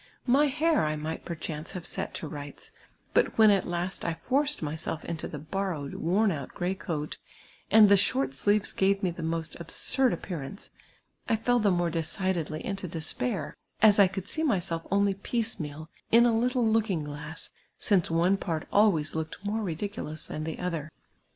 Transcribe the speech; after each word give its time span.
My 0.25 0.47
hair 0.47 0.83
I 0.83 0.95
might 0.95 1.25
perchance 1.25 1.73
have 1.73 1.85
set 1.85 2.15
to 2.15 2.27
rights; 2.27 2.71
but 3.13 3.37
when 3.37 3.51
at 3.51 3.67
last 3.67 4.03
I 4.03 4.15
forced 4.15 4.63
myself 4.63 5.05
into 5.05 5.27
the 5.27 5.37
borrowed, 5.37 5.93
worn 5.93 6.31
out 6.31 6.49
grey 6.55 6.73
coat, 6.73 7.19
and 7.69 7.87
the 7.87 7.95
short 7.95 8.33
sleeves 8.33 8.73
gave 8.73 9.03
me 9.03 9.11
the 9.11 9.21
most 9.21 9.59
absurd 9.59 10.19
api)earance, 10.19 10.71
I 11.29 11.35
fell 11.35 11.59
the 11.59 11.69
more 11.69 11.91
decidedly 11.91 12.65
into 12.65 12.87
despair, 12.87 13.55
as 13.79 13.99
I 13.99 14.07
could 14.07 14.27
see 14.27 14.41
myself 14.41 14.87
only 14.89 15.13
])iecemeal, 15.13 15.87
in 16.11 16.25
a 16.25 16.33
little 16.35 16.67
looking 16.67 17.03
glass 17.03 17.51
since 17.77 18.09
one 18.09 18.37
part 18.37 18.67
always 18.73 19.13
looked 19.13 19.45
more 19.45 19.61
ridiculous 19.61 20.25
than 20.25 20.45
the 20.45 20.57
other. 20.57 20.89